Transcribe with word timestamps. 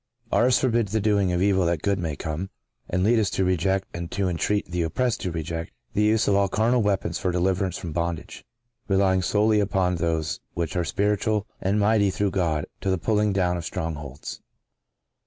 Ours 0.31 0.57
forbid 0.57 0.87
the 0.87 0.99
doing 0.99 1.31
of 1.31 1.43
evil 1.43 1.63
that 1.67 1.83
good 1.83 1.99
may 1.99 2.15
come, 2.15 2.49
and 2.89 3.03
lead 3.03 3.19
us 3.19 3.29
to 3.29 3.43
reject, 3.45 3.87
and 3.93 4.09
to 4.09 4.29
entreat 4.29 4.65
the 4.65 4.81
oppressed 4.81 5.21
to 5.21 5.31
reject, 5.31 5.71
the 5.93 6.01
use 6.01 6.27
of 6.27 6.33
all 6.33 6.47
carnal 6.47 6.81
weapons 6.81 7.19
for 7.19 7.31
deliverance 7.31 7.77
from 7.77 7.91
bondage—relying 7.91 9.21
solely 9.21 9.59
upon 9.59 9.97
those 9.97 10.39
which 10.55 10.75
are 10.75 10.83
spiritual, 10.85 11.45
and 11.61 11.79
mighty 11.79 12.09
through 12.09 12.31
God 12.31 12.65
to 12.79 12.89
the 12.89 12.97
pulling 12.97 13.31
down 13.31 13.57
of 13.57 13.63
strong 13.63 13.93
holds. 13.93 14.41